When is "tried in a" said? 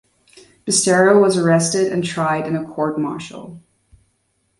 2.03-2.65